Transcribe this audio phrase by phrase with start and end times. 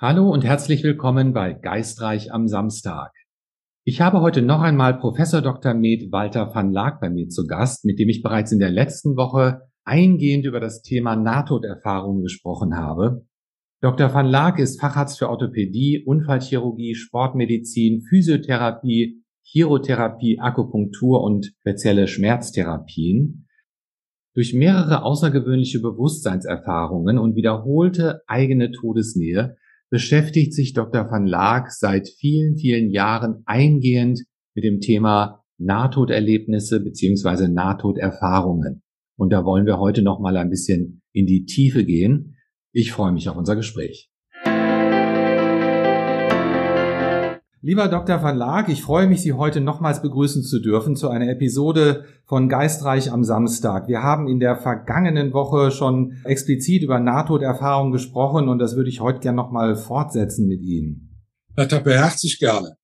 [0.00, 3.10] Hallo und herzlich willkommen bei Geistreich am Samstag.
[3.84, 5.74] Ich habe heute noch einmal Professor Dr.
[5.74, 9.16] Med Walter van Laak bei mir zu Gast, mit dem ich bereits in der letzten
[9.16, 13.26] Woche eingehend über das Thema Nahtoderfahrungen gesprochen habe.
[13.80, 14.14] Dr.
[14.14, 23.48] van Laak ist Facharzt für Orthopädie, Unfallchirurgie, Sportmedizin, Physiotherapie, Chirotherapie, Akupunktur und spezielle Schmerztherapien.
[24.36, 29.56] Durch mehrere außergewöhnliche Bewusstseinserfahrungen und wiederholte eigene Todesnähe
[29.90, 31.10] beschäftigt sich Dr.
[31.10, 34.22] van Laak seit vielen, vielen Jahren eingehend
[34.54, 38.82] mit dem Thema Nahtoderlebnisse beziehungsweise Nahtoderfahrungen.
[39.16, 42.36] Und da wollen wir heute noch mal ein bisschen in die Tiefe gehen.
[42.72, 44.10] Ich freue mich auf unser Gespräch.
[47.60, 48.22] Lieber Dr.
[48.22, 52.48] Van Laak, ich freue mich, Sie heute nochmals begrüßen zu dürfen zu einer Episode von
[52.48, 53.88] Geistreich am Samstag.
[53.88, 59.00] Wir haben in der vergangenen Woche schon explizit über Nahtoderfahrungen gesprochen und das würde ich
[59.00, 61.16] heute gerne nochmal fortsetzen mit Ihnen.
[61.56, 62.76] Herr Tappe, herzlich gerne.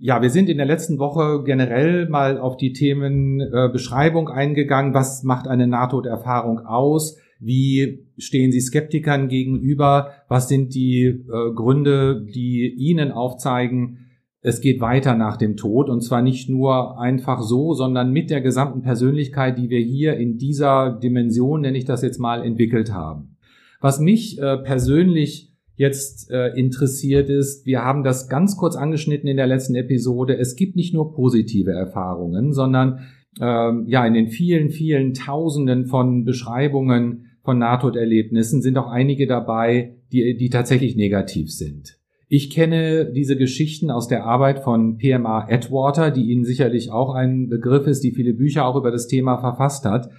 [0.00, 4.92] Ja, wir sind in der letzten Woche generell mal auf die Themen äh, Beschreibung eingegangen.
[4.92, 7.16] Was macht eine Nahtoderfahrung aus?
[7.38, 10.10] Wie stehen Sie Skeptikern gegenüber?
[10.26, 14.00] Was sind die äh, Gründe, die Ihnen aufzeigen,
[14.46, 18.40] es geht weiter nach dem Tod und zwar nicht nur einfach so, sondern mit der
[18.40, 23.38] gesamten Persönlichkeit, die wir hier in dieser Dimension, nenne ich das jetzt mal, entwickelt haben.
[23.80, 29.36] Was mich äh, persönlich jetzt äh, interessiert ist, wir haben das ganz kurz angeschnitten in
[29.36, 33.00] der letzten Episode, es gibt nicht nur positive Erfahrungen, sondern
[33.40, 39.96] ähm, ja, in den vielen, vielen Tausenden von Beschreibungen von Nahtoderlebnissen sind auch einige dabei,
[40.12, 41.95] die, die tatsächlich negativ sind.
[42.28, 47.48] Ich kenne diese Geschichten aus der Arbeit von PMA Atwater, die Ihnen sicherlich auch ein
[47.48, 50.10] Begriff ist, die viele Bücher auch über das Thema verfasst hat.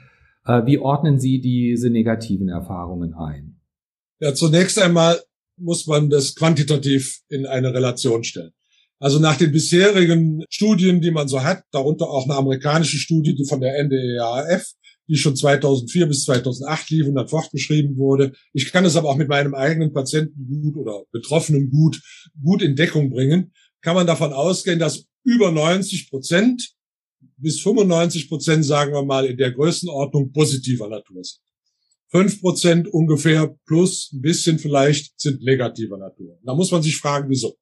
[0.46, 3.60] Äh, wie ordnen Sie diese negativen Erfahrungen ein?
[4.20, 5.20] Ja, zunächst einmal
[5.58, 8.52] muss man das quantitativ in eine Relation stellen.
[9.00, 13.46] Also nach den bisherigen Studien, die man so hat, darunter auch eine amerikanische Studie, die
[13.46, 14.72] von der NDEAF
[15.08, 18.34] die schon 2004 bis 2008 lief und dann fortgeschrieben wurde.
[18.54, 22.02] Ich kann es aber auch mit meinem eigenen Patienten gut oder Betroffenen gut,
[22.42, 23.54] gut in Deckung bringen.
[23.82, 26.72] Kann man davon ausgehen, dass über 90 Prozent
[27.38, 31.42] bis 95 Prozent, sagen wir mal, in der Größenordnung positiver Natur sind.
[32.10, 36.40] Fünf Prozent ungefähr plus ein bisschen vielleicht sind negativer Natur.
[36.44, 37.58] Da muss man sich fragen, wieso.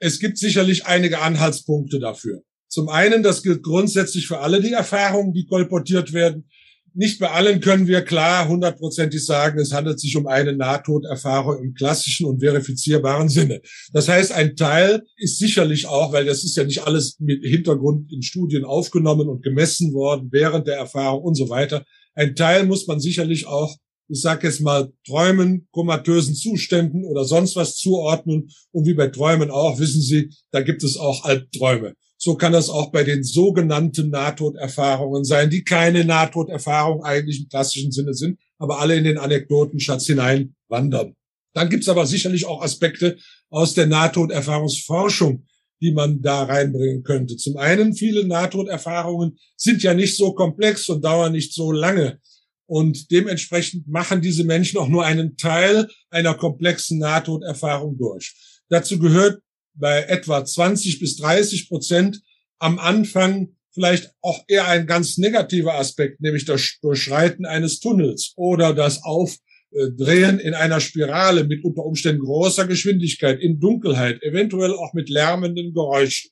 [0.00, 2.42] Es gibt sicherlich einige Anhaltspunkte dafür.
[2.68, 6.48] Zum einen, das gilt grundsätzlich für alle die Erfahrungen, die kolportiert werden,
[6.94, 11.74] nicht bei allen können wir klar hundertprozentig sagen, es handelt sich um eine Nahtoderfahrung im
[11.74, 13.60] klassischen und verifizierbaren Sinne.
[13.92, 18.12] Das heißt, ein Teil ist sicherlich auch, weil das ist ja nicht alles mit Hintergrund
[18.12, 21.84] in Studien aufgenommen und gemessen worden während der Erfahrung und so weiter.
[22.14, 23.76] Ein Teil muss man sicherlich auch
[24.08, 28.50] ich sage jetzt mal, Träumen, komatösen Zuständen oder sonst was zuordnen.
[28.70, 31.94] Und wie bei Träumen auch, wissen Sie, da gibt es auch Albträume.
[32.24, 37.92] So kann das auch bei den sogenannten Nahtoderfahrungen sein, die keine Nahtoderfahrung eigentlich im klassischen
[37.92, 41.14] Sinne sind, aber alle in den Anekdotenschatz hinein wandern.
[41.52, 43.18] Dann gibt's aber sicherlich auch Aspekte
[43.50, 45.44] aus der Nahtoderfahrungsforschung,
[45.82, 47.36] die man da reinbringen könnte.
[47.36, 52.20] Zum einen, viele Nahtoderfahrungen sind ja nicht so komplex und dauern nicht so lange.
[52.64, 58.34] Und dementsprechend machen diese Menschen auch nur einen Teil einer komplexen Nahtoderfahrung durch.
[58.70, 59.42] Dazu gehört
[59.74, 62.20] bei etwa 20 bis 30 Prozent
[62.58, 68.72] am Anfang vielleicht auch eher ein ganz negativer Aspekt, nämlich das Durchschreiten eines Tunnels oder
[68.72, 75.08] das Aufdrehen in einer Spirale mit unter Umständen großer Geschwindigkeit, in Dunkelheit, eventuell auch mit
[75.08, 76.30] lärmenden Geräuschen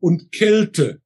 [0.00, 1.01] und Kälte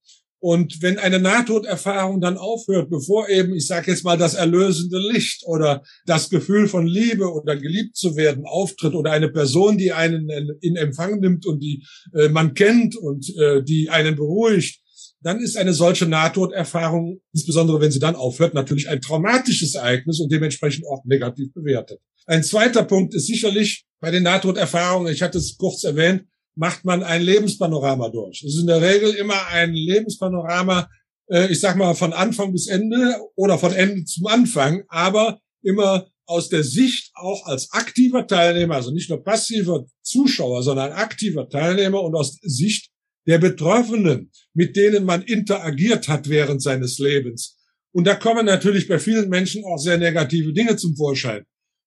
[0.47, 5.43] und wenn eine Nahtoderfahrung dann aufhört, bevor eben, ich sage jetzt mal, das erlösende Licht
[5.45, 10.31] oder das Gefühl von Liebe oder geliebt zu werden auftritt oder eine Person, die einen
[10.61, 14.79] in Empfang nimmt und die äh, man kennt und äh, die einen beruhigt,
[15.21, 20.31] dann ist eine solche Nahtoderfahrung, insbesondere wenn sie dann aufhört, natürlich ein traumatisches Ereignis und
[20.31, 21.99] dementsprechend auch negativ bewertet.
[22.27, 26.23] Ein zweiter Punkt ist sicherlich bei den Nahtoderfahrungen, ich hatte es kurz erwähnt,
[26.57, 28.43] macht man ein Lebenspanorama durch.
[28.43, 30.89] Es ist in der Regel immer ein Lebenspanorama,
[31.31, 36.07] äh, ich sag mal von Anfang bis Ende oder von Ende zum Anfang, aber immer
[36.27, 42.03] aus der Sicht auch als aktiver Teilnehmer, also nicht nur passiver Zuschauer, sondern aktiver Teilnehmer
[42.03, 42.91] und aus Sicht
[43.27, 47.59] der Betroffenen, mit denen man interagiert hat während seines Lebens.
[47.93, 51.45] Und da kommen natürlich bei vielen Menschen auch sehr negative Dinge zum Vorschein.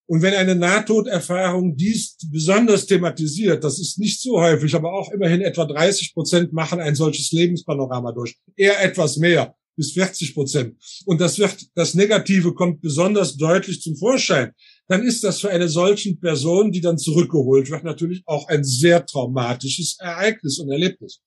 [0.09, 5.41] Und wenn eine Nahtoderfahrung dies besonders thematisiert, das ist nicht so häufig, aber auch immerhin
[5.41, 8.35] etwa 30 Prozent machen ein solches Lebenspanorama durch.
[8.55, 9.55] Eher etwas mehr.
[9.75, 10.75] bis 40 Prozent.
[11.05, 14.51] Und das wird, das Negative kommt besonders deutlich zum Vorschein.
[14.89, 19.05] Dann ist das für eine solchen Person, die dann zurückgeholt wird, natürlich auch ein sehr
[19.05, 21.21] traumatisches Ereignis und Erlebnis.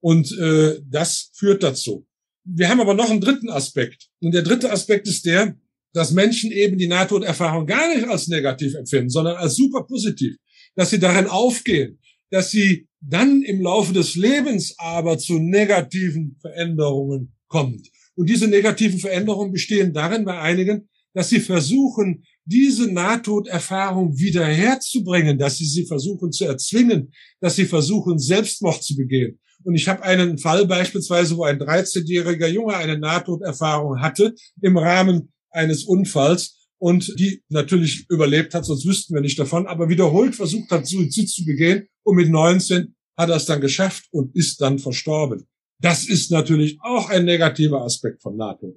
[0.00, 2.06] Und äh, das führt dazu.
[2.44, 4.08] Wir haben aber noch einen dritten Aspekt.
[4.20, 5.54] Und der dritte Aspekt ist der,
[5.92, 10.36] dass Menschen eben die Nahtoderfahrung gar nicht als negativ empfinden, sondern als super positiv.
[10.74, 11.98] Dass sie darin aufgehen,
[12.30, 17.88] dass sie dann im Laufe des Lebens aber zu negativen Veränderungen kommt.
[18.16, 25.58] Und diese negativen Veränderungen bestehen darin bei einigen, dass sie versuchen, diese Nahtoderfahrung wiederherzubringen, dass
[25.58, 29.38] sie sie versuchen zu erzwingen, dass sie versuchen, Selbstmord zu begehen.
[29.64, 35.32] Und ich habe einen Fall beispielsweise, wo ein 13-jähriger Junge eine Nahtoderfahrung hatte im Rahmen
[35.50, 40.70] eines Unfalls und die natürlich überlebt hat, sonst wüssten wir nicht davon, aber wiederholt versucht
[40.70, 44.78] hat, Suizid zu begehen und mit 19 hat er es dann geschafft und ist dann
[44.78, 45.46] verstorben.
[45.80, 48.76] Das ist natürlich auch ein negativer Aspekt von NATO.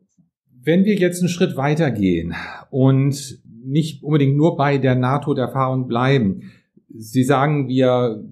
[0.63, 2.35] Wenn wir jetzt einen Schritt weitergehen
[2.69, 6.51] und nicht unbedingt nur bei der NATO-Erfahrung bleiben,
[6.93, 8.23] Sie sagen, wir,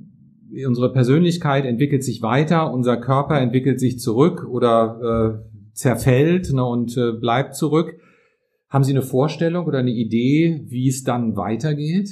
[0.68, 6.98] unsere Persönlichkeit entwickelt sich weiter, unser Körper entwickelt sich zurück oder äh, zerfällt ne, und
[6.98, 8.00] äh, bleibt zurück.
[8.70, 12.10] Haben Sie eine Vorstellung oder eine Idee, wie es dann weitergeht?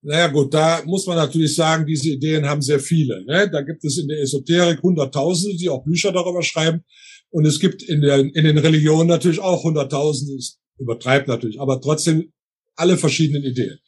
[0.00, 3.24] Naja gut, da muss man natürlich sagen, diese Ideen haben sehr viele.
[3.26, 3.50] Ne?
[3.50, 6.84] Da gibt es in der Esoterik Hunderttausende, die auch Bücher darüber schreiben.
[7.30, 11.80] Und es gibt in, der, in den Religionen natürlich auch Hunderttausende, es übertreibt natürlich, aber
[11.80, 12.32] trotzdem
[12.76, 13.78] alle verschiedenen Ideen.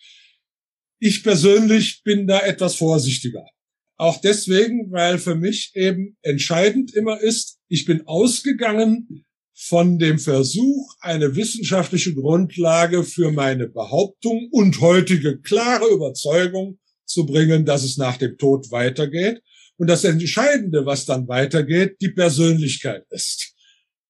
[0.99, 3.47] Ich persönlich bin da etwas vorsichtiger.
[3.97, 9.25] Auch deswegen, weil für mich eben entscheidend immer ist, ich bin ausgegangen
[9.63, 17.67] von dem Versuch, eine wissenschaftliche Grundlage für meine Behauptung und heutige klare Überzeugung zu bringen,
[17.67, 19.43] dass es nach dem Tod weitergeht.
[19.77, 23.55] Und das Entscheidende, was dann weitergeht, die Persönlichkeit ist,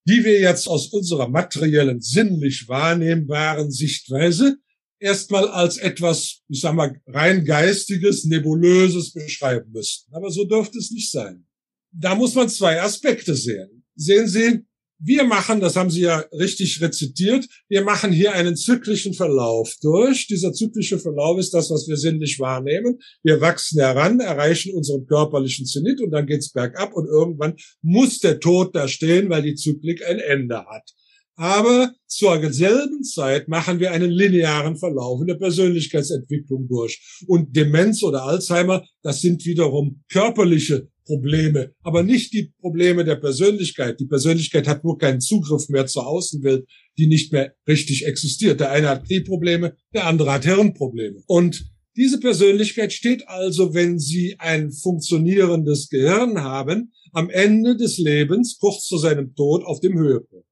[0.07, 4.55] die wir jetzt aus unserer materiellen, sinnlich wahrnehmbaren Sichtweise
[4.99, 10.15] erstmal als etwas, ich sag mal, rein geistiges, nebulöses beschreiben müssten.
[10.15, 11.45] Aber so dürfte es nicht sein.
[11.91, 13.83] Da muss man zwei Aspekte sehen.
[13.95, 14.61] Sehen Sie,
[15.03, 20.27] wir machen, das haben Sie ja richtig rezitiert, wir machen hier einen zyklischen Verlauf durch.
[20.27, 22.99] Dieser zyklische Verlauf ist das, was wir sinnlich wahrnehmen.
[23.23, 28.39] Wir wachsen heran, erreichen unseren körperlichen Zenit und dann geht's bergab und irgendwann muss der
[28.39, 30.91] Tod da stehen, weil die Zyklik ein Ende hat.
[31.41, 37.01] Aber zur selben Zeit machen wir einen linearen Verlauf in der Persönlichkeitsentwicklung durch.
[37.25, 43.99] Und Demenz oder Alzheimer, das sind wiederum körperliche Probleme, aber nicht die Probleme der Persönlichkeit.
[43.99, 46.63] Die Persönlichkeit hat nur keinen Zugriff mehr zur Außenwelt,
[46.99, 48.59] die nicht mehr richtig existiert.
[48.59, 51.23] Der eine hat Knieprobleme, der andere hat Hirnprobleme.
[51.25, 51.65] Und
[51.97, 58.85] diese Persönlichkeit steht also, wenn Sie ein funktionierendes Gehirn haben, am Ende des Lebens, kurz
[58.85, 60.50] zu seinem Tod, auf dem Höhepunkt.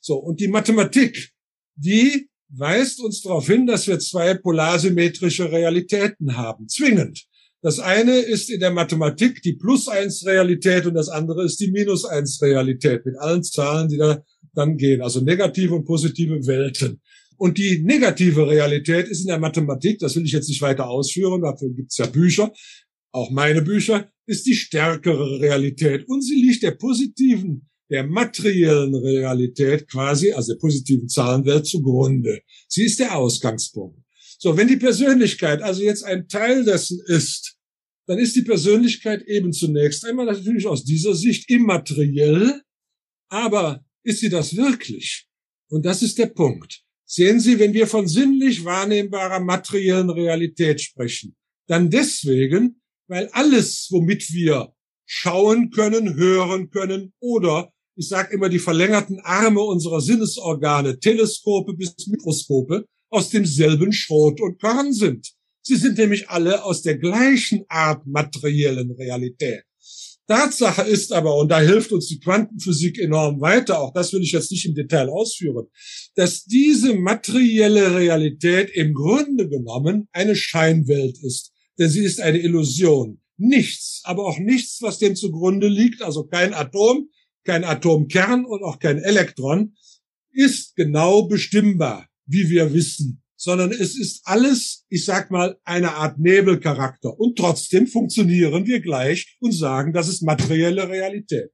[0.00, 1.30] So, und die Mathematik,
[1.76, 7.26] die weist uns darauf hin, dass wir zwei polarsymmetrische Realitäten haben, zwingend.
[7.60, 13.16] Das eine ist in der Mathematik die Plus-Eins-Realität und das andere ist die Minus-Eins-Realität mit
[13.18, 14.22] allen Zahlen, die da
[14.54, 17.00] dann gehen, also negative und positive Welten.
[17.36, 21.42] Und die negative Realität ist in der Mathematik, das will ich jetzt nicht weiter ausführen,
[21.42, 22.52] dafür gibt's ja Bücher,
[23.12, 26.06] auch meine Bücher, ist die stärkere Realität.
[26.08, 32.42] Und sie liegt der positiven, der materiellen Realität quasi, also der positiven Zahlenwelt zugrunde.
[32.68, 34.00] Sie ist der Ausgangspunkt.
[34.38, 37.56] So, wenn die Persönlichkeit also jetzt ein Teil dessen ist,
[38.06, 42.62] dann ist die Persönlichkeit eben zunächst einmal natürlich aus dieser Sicht immateriell,
[43.28, 45.26] aber ist sie das wirklich?
[45.68, 46.82] Und das ist der Punkt.
[47.04, 51.36] Sehen Sie, wenn wir von sinnlich wahrnehmbarer materiellen Realität sprechen,
[51.66, 54.74] dann deswegen, weil alles, womit wir
[55.06, 61.94] schauen können, hören können oder ich sage immer die verlängerten Arme unserer Sinnesorgane, Teleskope bis
[62.06, 65.32] Mikroskope, aus demselben Schrot und Korn sind.
[65.62, 69.64] Sie sind nämlich alle aus der gleichen Art materiellen Realität.
[70.28, 74.32] Tatsache ist aber, und da hilft uns die Quantenphysik enorm weiter, auch das will ich
[74.32, 75.66] jetzt nicht im Detail ausführen,
[76.14, 81.50] dass diese materielle Realität im Grunde genommen eine Scheinwelt ist.
[81.78, 83.20] Denn sie ist eine Illusion.
[83.38, 87.08] Nichts, aber auch nichts, was dem zugrunde liegt, also kein Atom,
[87.48, 89.74] kein Atomkern und auch kein Elektron,
[90.32, 96.18] ist genau bestimmbar wie wir wissen, sondern es ist alles, ich sag mal, eine Art
[96.18, 97.18] Nebelcharakter.
[97.18, 101.50] Und trotzdem funktionieren wir gleich und sagen, das ist materielle Realität.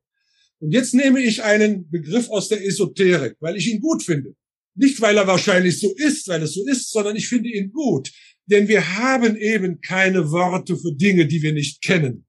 [0.59, 4.35] Und jetzt nehme ich einen Begriff aus der Esoterik, weil ich ihn gut finde.
[4.75, 8.11] Nicht, weil er wahrscheinlich so ist, weil es so ist, sondern ich finde ihn gut.
[8.47, 12.27] Denn wir haben eben keine Worte für Dinge, die wir nicht kennen.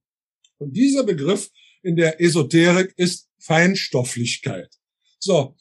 [0.58, 1.50] Und dieser Begriff
[1.82, 4.70] in der Esoterik ist Feinstofflichkeit.
[5.20, 5.56] So,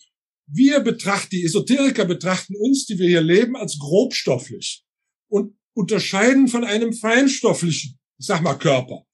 [0.47, 4.85] wir betrachten, die Esoteriker betrachten uns, die wir hier leben, als grobstofflich
[5.29, 9.05] und unterscheiden von einem feinstofflichen, ich sag mal, Körper.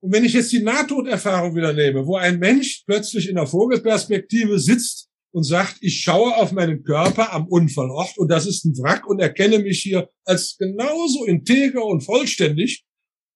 [0.00, 4.58] Und wenn ich jetzt die Nahtoderfahrung wieder nehme, wo ein Mensch plötzlich in der Vogelperspektive
[4.58, 9.06] sitzt und sagt, ich schaue auf meinen Körper am Unfallort und das ist ein Wrack
[9.06, 12.84] und erkenne mich hier als genauso integer und vollständig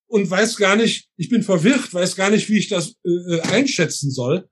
[0.07, 3.41] und weiß gar nicht, ich bin verwirrt, weiß gar nicht, wie ich das äh, äh
[3.41, 4.47] einschätzen soll,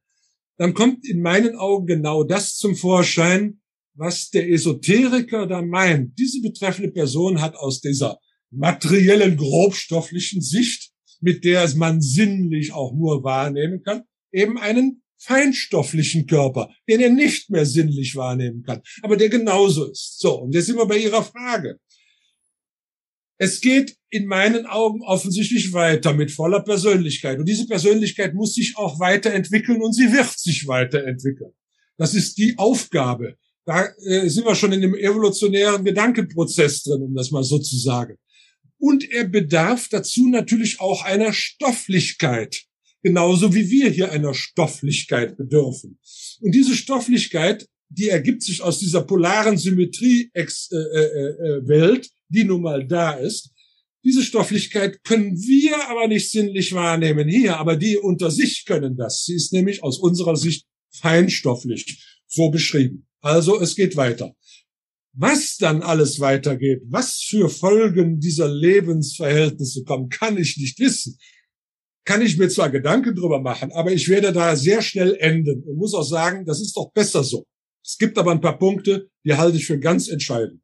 [0.58, 3.62] dann kommt in meinen Augen genau das zum Vorschein,
[3.94, 6.18] was der Esoteriker da meint.
[6.20, 8.20] Diese betreffende Person hat aus dieser
[8.52, 16.70] materiellen, grobstofflichen Sicht mit der man sinnlich auch nur wahrnehmen kann, eben einen feinstofflichen Körper,
[16.88, 20.20] den er nicht mehr sinnlich wahrnehmen kann, aber der genauso ist.
[20.20, 21.80] So, und jetzt sind wir bei Ihrer Frage.
[23.38, 27.38] Es geht in meinen Augen offensichtlich weiter mit voller Persönlichkeit.
[27.40, 31.52] Und diese Persönlichkeit muss sich auch weiterentwickeln und sie wird sich weiterentwickeln.
[31.98, 33.36] Das ist die Aufgabe.
[33.66, 37.78] Da äh, sind wir schon in dem evolutionären Gedankenprozess drin, um das mal so zu
[37.78, 38.18] sagen.
[38.80, 42.64] Und er bedarf dazu natürlich auch einer Stofflichkeit.
[43.04, 46.00] Genauso wie wir hier einer Stofflichkeit bedürfen.
[46.42, 52.86] Und diese Stofflichkeit, die ergibt sich aus dieser polaren Symmetrie-Welt, äh, äh, die nun mal
[52.88, 53.52] da ist.
[54.04, 59.26] Diese Stofflichkeit können wir aber nicht sinnlich wahrnehmen hier, aber die unter sich können das.
[59.26, 63.08] Sie ist nämlich aus unserer Sicht feinstofflich, so beschrieben.
[63.22, 64.34] Also es geht weiter.
[65.14, 71.18] Was dann alles weitergeht, was für Folgen dieser Lebensverhältnisse kommen, kann ich nicht wissen.
[72.06, 75.78] Kann ich mir zwar Gedanken drüber machen, aber ich werde da sehr schnell enden und
[75.78, 77.46] muss auch sagen, das ist doch besser so.
[77.84, 80.62] Es gibt aber ein paar Punkte, die halte ich für ganz entscheidend.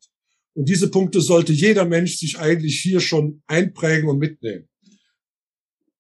[0.54, 4.68] Und diese Punkte sollte jeder Mensch sich eigentlich hier schon einprägen und mitnehmen.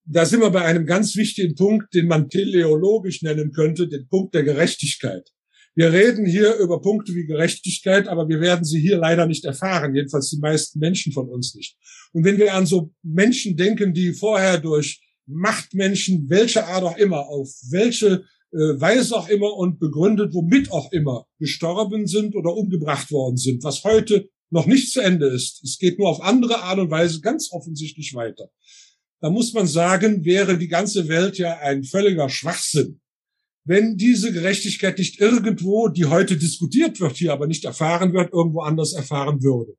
[0.05, 4.36] Da sind wir bei einem ganz wichtigen Punkt, den man teleologisch nennen könnte, den Punkt
[4.36, 5.29] der Gerechtigkeit.
[5.75, 9.95] Wir reden hier über Punkte wie Gerechtigkeit, aber wir werden sie hier leider nicht erfahren,
[9.95, 11.77] jedenfalls die meisten Menschen von uns nicht.
[12.12, 17.27] Und wenn wir an so Menschen denken, die vorher durch Machtmenschen, welcher Art auch immer,
[17.27, 23.10] auf welche äh, Weise auch immer und begründet, womit auch immer, gestorben sind oder umgebracht
[23.12, 25.63] worden sind, was heute noch nicht zu Ende ist.
[25.63, 28.50] Es geht nur auf andere Art und Weise ganz offensichtlich weiter.
[29.19, 33.01] Da muss man sagen, wäre die ganze Welt ja ein völliger Schwachsinn
[33.65, 38.62] wenn diese Gerechtigkeit nicht irgendwo, die heute diskutiert wird, hier aber nicht erfahren wird, irgendwo
[38.62, 39.75] anders erfahren würde.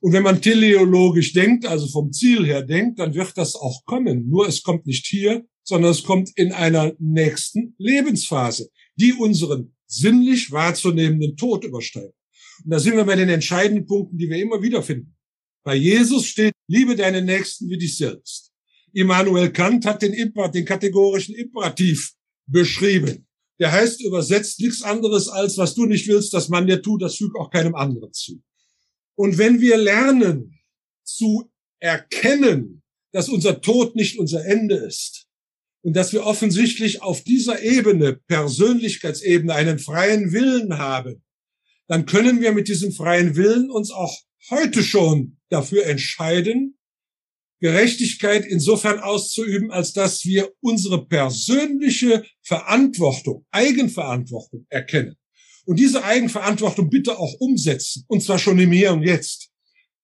[0.00, 4.28] Und wenn man teleologisch denkt, also vom Ziel her denkt, dann wird das auch kommen.
[4.28, 10.50] Nur es kommt nicht hier, sondern es kommt in einer nächsten Lebensphase, die unseren sinnlich
[10.50, 12.14] wahrzunehmenden Tod übersteigt.
[12.64, 15.16] Und da sind wir bei den entscheidenden Punkten, die wir immer wieder finden.
[15.64, 18.50] Bei Jesus steht, liebe deinen Nächsten wie dich selbst.
[18.92, 22.12] Immanuel Kant hat den, Imper, den kategorischen Imperativ
[22.46, 23.26] beschrieben.
[23.58, 27.16] Der heißt übersetzt nichts anderes als, was du nicht willst, dass man dir tut, das
[27.16, 28.42] fügt auch keinem anderen zu.
[29.14, 30.58] Und wenn wir lernen
[31.04, 35.26] zu erkennen, dass unser Tod nicht unser Ende ist
[35.82, 41.22] und dass wir offensichtlich auf dieser Ebene, Persönlichkeitsebene, einen freien Willen haben,
[41.88, 44.16] dann können wir mit diesem freien Willen uns auch
[44.50, 46.78] heute schon dafür entscheiden,
[47.60, 55.16] Gerechtigkeit insofern auszuüben, als dass wir unsere persönliche Verantwortung, Eigenverantwortung erkennen.
[55.64, 58.04] Und diese Eigenverantwortung bitte auch umsetzen.
[58.08, 59.50] Und zwar schon im Hier und Jetzt.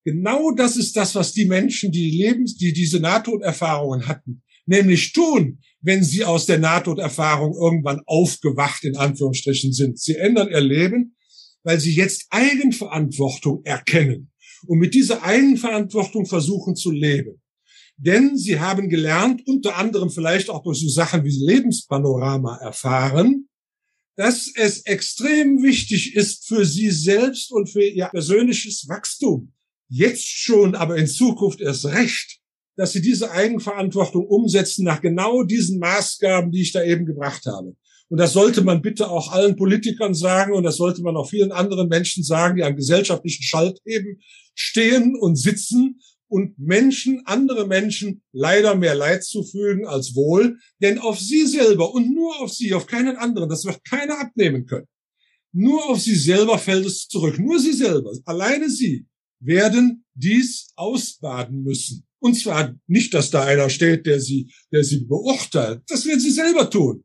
[0.05, 5.59] Genau das ist das, was die Menschen, die Lebens, die diese Nahtoderfahrungen hatten, nämlich tun,
[5.81, 9.99] wenn sie aus der Nahtoderfahrung irgendwann aufgewacht in Anführungsstrichen sind.
[9.99, 11.17] Sie ändern ihr Leben,
[11.63, 14.31] weil sie jetzt Eigenverantwortung erkennen
[14.67, 17.41] und mit dieser Eigenverantwortung versuchen zu leben.
[17.97, 23.49] Denn sie haben gelernt, unter anderem vielleicht auch durch so Sachen wie Lebenspanorama erfahren,
[24.17, 29.53] dass es extrem wichtig ist für sie selbst und für ihr persönliches Wachstum.
[29.89, 32.41] Jetzt schon, aber in Zukunft erst recht,
[32.77, 37.77] dass sie diese Eigenverantwortung umsetzen nach genau diesen Maßgaben, die ich da eben gebracht habe.
[38.11, 41.53] Und das sollte man bitte auch allen Politikern sagen und das sollte man auch vielen
[41.53, 44.21] anderen Menschen sagen, die am gesellschaftlichen Schaltheben
[44.55, 51.19] stehen und sitzen und Menschen, andere Menschen leider mehr Leid zufügen als wohl, denn auf
[51.19, 54.87] sie selber und nur auf sie, auf keinen anderen, das wird keiner abnehmen können.
[55.53, 57.39] Nur auf sie selber fällt es zurück.
[57.39, 59.07] Nur sie selber, alleine sie
[59.41, 62.07] werden dies ausbaden müssen.
[62.21, 65.83] Und zwar nicht, dass da einer steht, der sie, der sie beurteilt.
[65.87, 67.05] Das werden sie selber tun.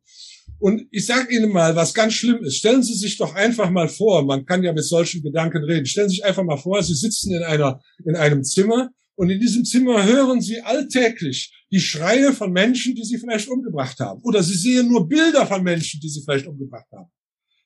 [0.63, 2.55] Und ich sage Ihnen mal, was ganz schlimm ist.
[2.55, 5.86] Stellen Sie sich doch einfach mal vor, man kann ja mit solchen Gedanken reden.
[5.86, 9.41] Stellen Sie sich einfach mal vor, Sie sitzen in einer, in einem Zimmer und in
[9.41, 14.22] diesem Zimmer hören sie alltäglich die Schreie von Menschen, die sie vielleicht umgebracht haben.
[14.24, 17.12] Oder sie sehen nur Bilder von Menschen, die sie vielleicht umgebracht haben.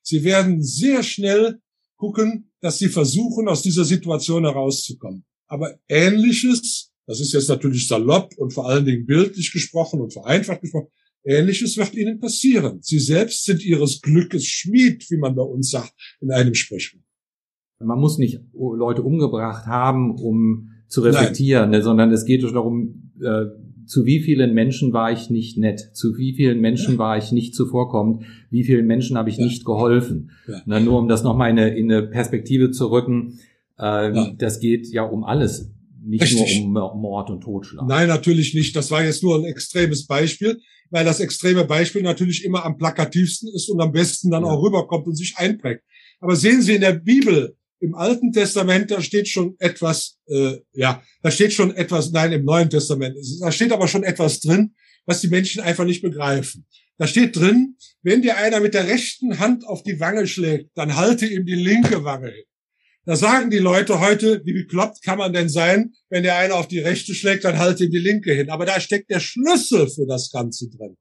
[0.01, 1.60] Sie werden sehr schnell
[1.98, 5.24] gucken, dass sie versuchen, aus dieser Situation herauszukommen.
[5.48, 10.62] Aber Ähnliches, das ist jetzt natürlich salopp und vor allen Dingen bildlich gesprochen und vereinfacht
[10.62, 10.89] gesprochen,
[11.28, 12.80] Ähnliches wird ihnen passieren.
[12.82, 17.04] Sie selbst sind ihres Glückes Schmied, wie man bei uns sagt, in einem Sprichwort.
[17.80, 23.46] Man muss nicht Leute umgebracht haben, um zu reflektieren, ne, sondern es geht darum, äh,
[23.86, 27.00] zu wie vielen Menschen war ich nicht nett, zu wie vielen Menschen ja.
[27.00, 29.46] war ich nicht zuvorkommend, wie vielen Menschen habe ich ja.
[29.46, 30.32] nicht geholfen.
[30.48, 30.62] Ja.
[30.66, 33.40] Na, nur um das nochmal in eine, in eine Perspektive zu rücken,
[33.78, 35.72] äh, das geht ja um alles,
[36.04, 36.66] nicht Richtig.
[36.66, 37.88] nur um Mord und Totschlag.
[37.88, 38.76] Nein, natürlich nicht.
[38.76, 43.53] Das war jetzt nur ein extremes Beispiel, weil das extreme Beispiel natürlich immer am plakativsten
[43.53, 45.84] ist und am besten dann auch rüberkommt und sich einprägt.
[46.20, 51.03] Aber sehen Sie in der Bibel, im Alten Testament, da steht schon etwas, äh, ja,
[51.22, 54.74] da steht schon etwas, nein, im Neuen Testament, da steht aber schon etwas drin,
[55.06, 56.65] was die Menschen einfach nicht begreifen.
[56.98, 60.96] Da steht drin, wenn dir einer mit der rechten Hand auf die Wange schlägt, dann
[60.96, 62.44] halte ihm die linke Wange hin.
[63.08, 66.68] Da sagen die Leute heute, wie bekloppt kann man denn sein, wenn der eine auf
[66.68, 68.50] die rechte schlägt, dann halte ihm die linke hin.
[68.50, 70.98] Aber da steckt der Schlüssel für das Ganze drin.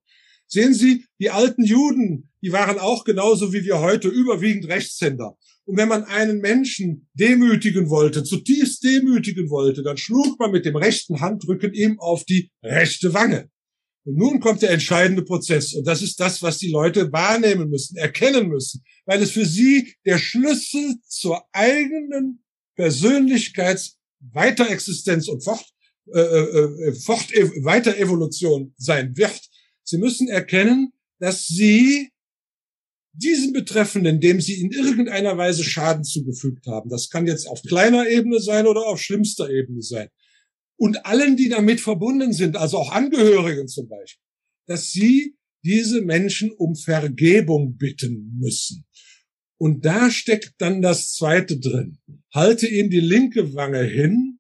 [0.46, 5.36] Sehen Sie, die alten Juden, die waren auch genauso wie wir heute überwiegend Rechtshänder.
[5.64, 10.76] Und wenn man einen Menschen demütigen wollte, zutiefst demütigen wollte, dann schlug man mit dem
[10.76, 13.50] rechten Handrücken ihm auf die rechte Wange.
[14.04, 15.75] Und nun kommt der entscheidende Prozess.
[15.75, 19.94] Und das ist das, was die Leute wahrnehmen müssen, erkennen müssen, weil es für sie
[20.04, 22.44] der Schlüssel zur eigenen
[22.75, 25.64] Persönlichkeits Weiterexistenz und Fort,
[26.12, 29.40] äh, äh, äh Fort Weiterevolution sein wird.
[29.84, 32.10] Sie müssen erkennen, dass sie
[33.12, 38.06] diesen Betreffenden, dem sie in irgendeiner Weise Schaden zugefügt haben, das kann jetzt auf kleiner
[38.08, 40.08] Ebene sein oder auf schlimmster Ebene sein,
[40.78, 44.22] und allen, die damit verbunden sind, also auch Angehörigen zum Beispiel,
[44.66, 45.34] dass sie
[45.66, 48.85] diese Menschen um Vergebung bitten müssen.
[49.58, 51.99] Und da steckt dann das Zweite drin.
[52.32, 54.38] Halte ihm die linke Wange hin,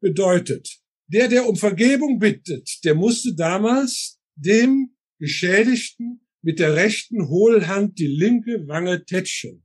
[0.00, 7.98] bedeutet, der, der um Vergebung bittet, der musste damals dem Geschädigten mit der rechten Hohlhand
[7.98, 9.64] die linke Wange tätschen.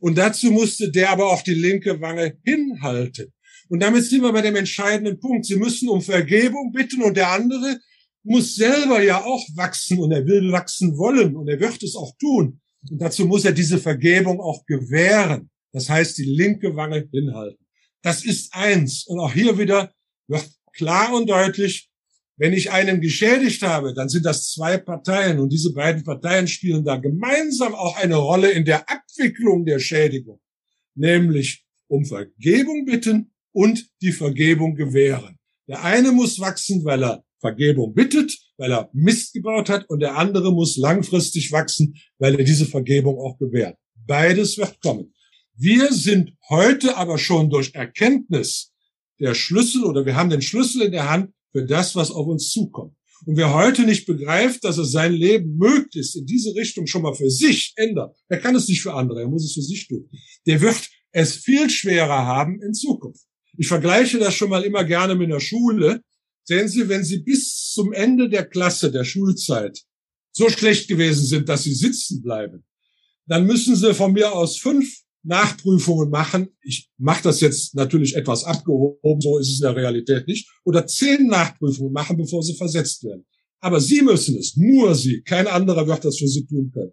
[0.00, 3.32] Und dazu musste der aber auch die linke Wange hinhalten.
[3.68, 5.46] Und damit sind wir bei dem entscheidenden Punkt.
[5.46, 7.80] Sie müssen um Vergebung bitten und der andere
[8.22, 12.12] muss selber ja auch wachsen und er will wachsen wollen und er wird es auch
[12.18, 12.60] tun.
[12.90, 15.50] Und dazu muss er diese Vergebung auch gewähren.
[15.72, 17.64] Das heißt, die linke Wange hinhalten.
[18.02, 19.04] Das ist eins.
[19.06, 19.92] Und auch hier wieder
[20.26, 21.90] wird klar und deutlich,
[22.36, 26.84] wenn ich einen geschädigt habe, dann sind das zwei Parteien und diese beiden Parteien spielen
[26.84, 30.40] da gemeinsam auch eine Rolle in der Abwicklung der Schädigung,
[30.94, 35.38] nämlich um Vergebung bitten und die Vergebung gewähren.
[35.68, 40.16] Der eine muss wachsen, weil er Vergebung bittet, weil er Mist gebaut hat und der
[40.16, 43.76] andere muss langfristig wachsen, weil er diese Vergebung auch gewährt.
[44.06, 45.14] Beides wird kommen.
[45.56, 48.72] Wir sind heute aber schon durch Erkenntnis
[49.18, 52.50] der Schlüssel oder wir haben den Schlüssel in der Hand für das, was auf uns
[52.50, 52.94] zukommt.
[53.26, 57.14] Und wer heute nicht begreift, dass er sein Leben möglichst in diese Richtung schon mal
[57.14, 60.08] für sich ändert, der kann es nicht für andere, er muss es für sich tun.
[60.46, 63.24] Der wird es viel schwerer haben in Zukunft.
[63.58, 66.00] Ich vergleiche das schon mal immer gerne mit der Schule.
[66.50, 69.84] Sehen Sie, wenn Sie bis zum Ende der Klasse, der Schulzeit,
[70.32, 72.64] so schlecht gewesen sind, dass Sie sitzen bleiben,
[73.26, 76.48] dann müssen Sie von mir aus fünf Nachprüfungen machen.
[76.60, 80.50] Ich mache das jetzt natürlich etwas abgehoben, so ist es in der Realität nicht.
[80.64, 83.24] Oder zehn Nachprüfungen machen, bevor sie versetzt werden.
[83.60, 85.22] Aber Sie müssen es, nur Sie.
[85.22, 86.90] Kein anderer wird das für Sie tun können.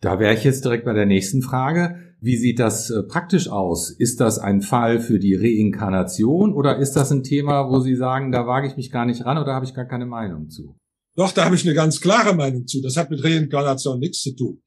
[0.00, 2.13] Da wäre ich jetzt direkt bei der nächsten Frage.
[2.24, 3.90] Wie sieht das äh, praktisch aus?
[3.90, 8.32] Ist das ein Fall für die Reinkarnation oder ist das ein Thema, wo Sie sagen,
[8.32, 10.74] da wage ich mich gar nicht ran oder habe ich gar keine Meinung zu?
[11.16, 12.80] Doch, da habe ich eine ganz klare Meinung zu.
[12.80, 14.62] Das hat mit Reinkarnation nichts zu tun.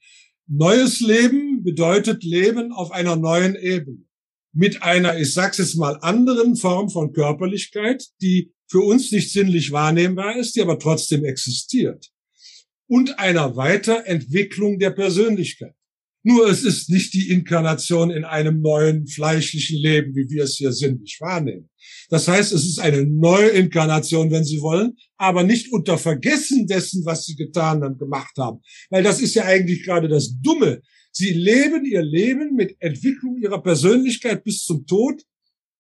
[0.48, 4.04] Neues Leben bedeutet Leben auf einer neuen Ebene.
[4.54, 9.72] Mit einer, ich sag's jetzt mal, anderen Form von Körperlichkeit, die für uns nicht sinnlich
[9.72, 12.12] wahrnehmbar ist, die aber trotzdem existiert.
[12.88, 15.74] Und einer Weiterentwicklung der Persönlichkeit.
[16.28, 20.74] Nur es ist nicht die Inkarnation in einem neuen fleischlichen Leben, wie wir es hier
[20.74, 21.70] sinnlich wahrnehmen.
[22.10, 27.06] Das heißt, es ist eine neue Inkarnation, wenn Sie wollen, aber nicht unter Vergessen dessen,
[27.06, 28.60] was Sie getan und gemacht haben.
[28.90, 30.82] Weil das ist ja eigentlich gerade das Dumme.
[31.14, 35.24] Sie leben ihr Leben mit Entwicklung ihrer Persönlichkeit bis zum Tod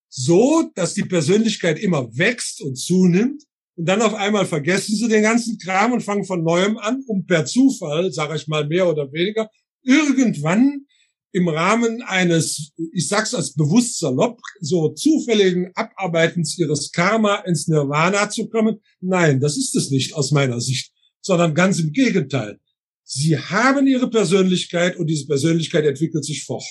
[0.07, 3.43] so, dass die Persönlichkeit immer wächst und zunimmt.
[3.75, 7.25] Und dann auf einmal vergessen sie den ganzen Kram und fangen von neuem an, um
[7.25, 9.49] per Zufall, sage ich mal mehr oder weniger,
[9.87, 10.85] irgendwann
[11.31, 18.29] im Rahmen eines, ich sag's als bewusst salopp, so zufälligen Abarbeitens ihres Karma ins Nirvana
[18.29, 18.79] zu kommen.
[19.01, 22.59] Nein, das ist es nicht aus meiner Sicht, sondern ganz im Gegenteil.
[23.03, 26.65] Sie haben ihre Persönlichkeit und diese Persönlichkeit entwickelt sich fort.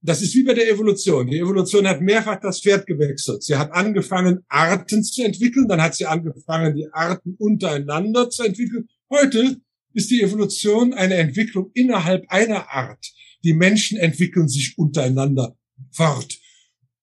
[0.00, 1.26] Das ist wie bei der Evolution.
[1.26, 3.42] Die Evolution hat mehrfach das Pferd gewechselt.
[3.42, 8.88] Sie hat angefangen, Arten zu entwickeln, dann hat sie angefangen, die Arten untereinander zu entwickeln.
[9.10, 9.60] Heute
[9.98, 13.04] ist die Evolution eine Entwicklung innerhalb einer Art.
[13.42, 15.58] Die Menschen entwickeln sich untereinander
[15.90, 16.38] fort.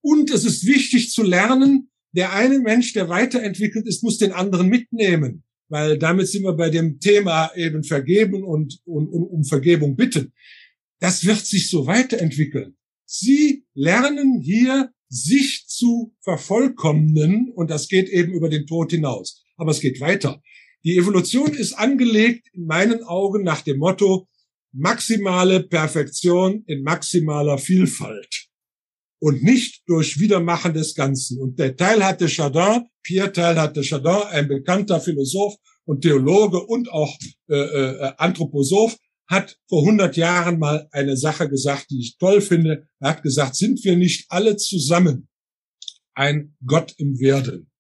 [0.02, 4.70] Und es ist wichtig zu lernen, der eine Mensch, der weiterentwickelt ist, muss den anderen
[4.70, 5.44] mitnehmen.
[5.68, 10.32] Weil damit sind wir bei dem Thema eben vergeben und, und, und um Vergebung bitten.
[11.00, 12.78] Das wird sich so weiterentwickeln.
[13.06, 19.44] Sie lernen hier, sich zu vervollkommnen und das geht eben über den Tod hinaus.
[19.58, 20.42] Aber es geht weiter.
[20.86, 24.28] Die Evolution ist angelegt in meinen Augen nach dem Motto
[24.72, 28.48] maximale Perfektion in maximaler Vielfalt
[29.20, 31.42] und nicht durch Wiedermachen des Ganzen.
[31.42, 36.92] Und der Teil hatte Chardin, Pierre Teil hatte Chardin, ein bekannter Philosoph und Theologe und
[36.92, 37.18] auch
[37.50, 38.96] äh, äh, Anthroposoph,
[39.28, 42.88] hat vor 100 Jahren mal eine Sache gesagt, die ich toll finde.
[43.00, 45.30] Er hat gesagt, sind wir nicht alle zusammen
[46.14, 47.72] ein Gott im Werden?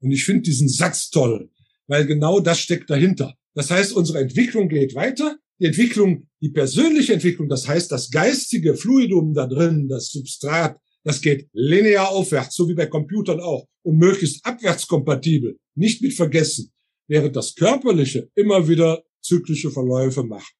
[0.00, 1.50] Und ich finde diesen Satz toll,
[1.92, 3.34] weil genau das steckt dahinter.
[3.54, 5.36] Das heißt, unsere Entwicklung geht weiter.
[5.60, 11.20] Die Entwicklung, die persönliche Entwicklung, das heißt, das geistige Fluidum da drin, das Substrat, das
[11.20, 16.72] geht linear aufwärts, so wie bei Computern auch, und möglichst abwärtskompatibel, nicht mit vergessen,
[17.08, 20.52] während das Körperliche immer wieder zyklische Verläufe macht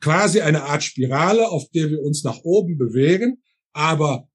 [0.00, 4.28] quasi eine Art Spirale, auf der wir uns nach oben bewegen, aber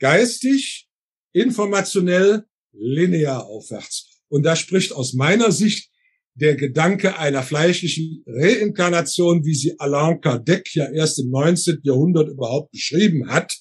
[0.00, 0.88] geistig,
[1.32, 4.13] informationell, linear aufwärts.
[4.28, 5.90] Und da spricht aus meiner Sicht
[6.34, 11.80] der Gedanke einer fleischlichen Reinkarnation, wie sie Alain Kardec ja erst im 19.
[11.82, 13.56] Jahrhundert überhaupt beschrieben hat,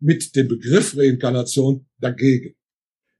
[0.00, 2.54] mit dem Begriff Reinkarnation dagegen.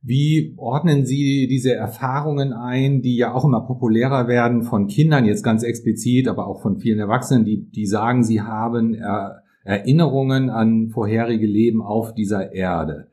[0.00, 5.42] Wie ordnen Sie diese Erfahrungen ein, die ja auch immer populärer werden von Kindern, jetzt
[5.42, 10.88] ganz explizit, aber auch von vielen Erwachsenen, die, die sagen, sie haben er Erinnerungen an
[10.90, 13.07] vorherige Leben auf dieser Erde?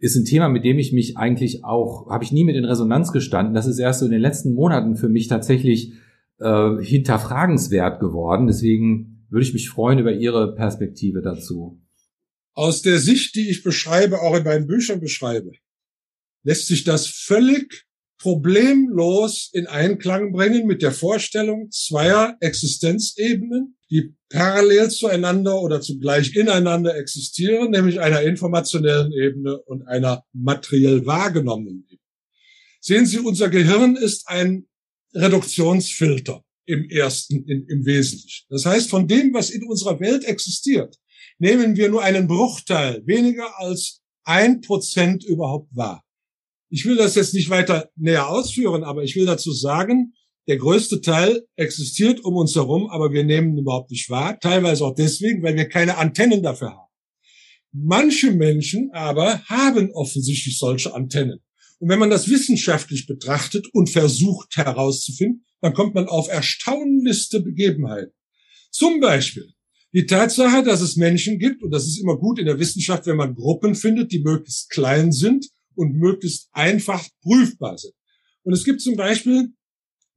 [0.00, 3.12] Ist ein Thema, mit dem ich mich eigentlich auch, habe ich nie mit in Resonanz
[3.12, 3.54] gestanden.
[3.54, 5.92] Das ist erst so in den letzten Monaten für mich tatsächlich
[6.38, 8.46] äh, hinterfragenswert geworden.
[8.46, 11.80] Deswegen würde ich mich freuen über Ihre Perspektive dazu.
[12.54, 15.52] Aus der Sicht, die ich beschreibe, auch in meinen Büchern beschreibe,
[16.44, 17.86] lässt sich das völlig
[18.18, 26.96] problemlos in Einklang bringen mit der Vorstellung zweier Existenzebenen, die parallel zueinander oder zugleich ineinander
[26.96, 32.00] existieren, nämlich einer informationellen Ebene und einer materiell wahrgenommenen Ebene.
[32.80, 34.66] Sehen Sie, unser Gehirn ist ein
[35.14, 38.46] Reduktionsfilter im ersten, in, im Wesentlichen.
[38.48, 40.96] Das heißt, von dem, was in unserer Welt existiert,
[41.38, 46.04] nehmen wir nur einen Bruchteil, weniger als ein Prozent überhaupt wahr.
[46.68, 50.14] Ich will das jetzt nicht weiter näher ausführen, aber ich will dazu sagen,
[50.50, 54.36] der größte Teil existiert um uns herum, aber wir nehmen ihn überhaupt nicht wahr.
[54.40, 56.90] Teilweise auch deswegen, weil wir keine Antennen dafür haben.
[57.70, 61.38] Manche Menschen aber haben offensichtlich solche Antennen.
[61.78, 68.12] Und wenn man das wissenschaftlich betrachtet und versucht herauszufinden, dann kommt man auf erstaunlichste Begebenheiten.
[68.72, 69.52] Zum Beispiel
[69.92, 73.18] die Tatsache, dass es Menschen gibt, und das ist immer gut in der Wissenschaft, wenn
[73.18, 77.94] man Gruppen findet, die möglichst klein sind und möglichst einfach prüfbar sind.
[78.42, 79.52] Und es gibt zum Beispiel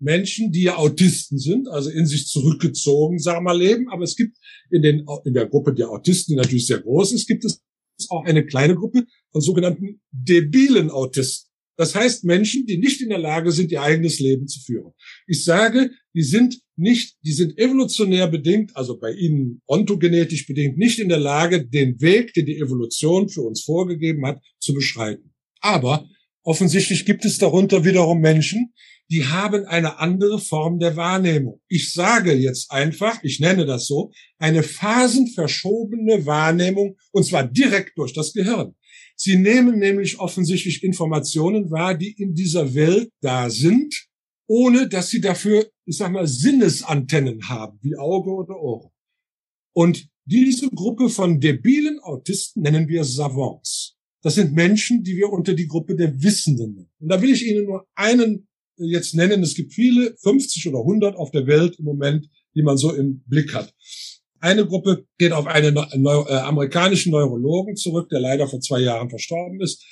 [0.03, 3.89] Menschen, die ja Autisten sind, also in sich zurückgezogen, sagen wir mal, leben.
[3.89, 4.37] Aber es gibt
[4.69, 7.61] in, den, in der Gruppe der Autisten, die natürlich sehr groß ist, gibt es
[8.09, 11.49] auch eine kleine Gruppe von sogenannten debilen Autisten.
[11.75, 14.91] Das heißt Menschen, die nicht in der Lage sind, ihr eigenes Leben zu führen.
[15.25, 20.99] Ich sage, die sind nicht, die sind evolutionär bedingt, also bei ihnen ontogenetisch bedingt, nicht
[20.99, 25.33] in der Lage, den Weg, den die Evolution für uns vorgegeben hat, zu beschreiten.
[25.61, 26.07] Aber
[26.43, 28.73] offensichtlich gibt es darunter wiederum Menschen,
[29.09, 31.61] die haben eine andere Form der Wahrnehmung.
[31.67, 38.13] Ich sage jetzt einfach, ich nenne das so, eine phasenverschobene Wahrnehmung, und zwar direkt durch
[38.13, 38.75] das Gehirn.
[39.15, 44.07] Sie nehmen nämlich offensichtlich Informationen wahr, die in dieser Welt da sind,
[44.47, 48.89] ohne dass sie dafür, ich sag mal, Sinnesantennen haben, wie Auge oder Ohren.
[49.73, 53.97] Und diese Gruppe von debilen Autisten nennen wir Savants.
[54.21, 56.91] Das sind Menschen, die wir unter die Gruppe der Wissenden nennen.
[56.99, 59.43] Und da will ich Ihnen nur einen jetzt nennen.
[59.43, 63.23] Es gibt viele, 50 oder 100 auf der Welt im Moment, die man so im
[63.27, 63.73] Blick hat.
[64.39, 69.09] Eine Gruppe geht auf einen Neu äh, amerikanischen Neurologen zurück, der leider vor zwei Jahren
[69.09, 69.83] verstorben ist,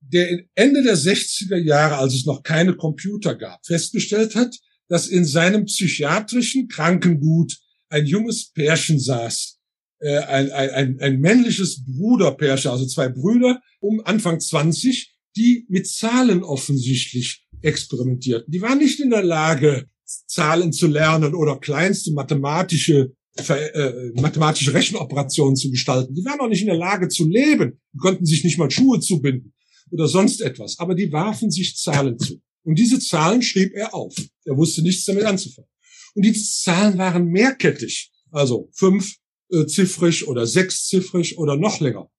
[0.00, 4.56] der Ende der 60er Jahre, als es noch keine Computer gab, festgestellt hat,
[4.88, 7.58] dass in seinem psychiatrischen Krankengut
[7.90, 9.58] ein junges Pärchen saß,
[10.00, 16.42] äh, ein, ein, ein männliches Bruderpärchen, also zwei Brüder um Anfang 20, die mit Zahlen
[16.42, 18.50] offensichtlich experimentierten.
[18.52, 23.12] Die waren nicht in der Lage, Zahlen zu lernen oder kleinste mathematische
[23.46, 26.14] äh, mathematische Rechenoperationen zu gestalten.
[26.14, 27.80] Die waren auch nicht in der Lage zu leben.
[27.92, 29.54] Die konnten sich nicht mal Schuhe zubinden
[29.90, 30.78] oder sonst etwas.
[30.78, 32.40] Aber die warfen sich Zahlen zu.
[32.64, 34.14] Und diese Zahlen schrieb er auf.
[34.44, 35.70] Er wusste nichts damit anzufangen.
[36.14, 38.10] Und diese Zahlen waren mehrkettig.
[38.30, 39.14] Also fünf
[39.50, 42.10] äh, oder sechsziffrig oder noch länger.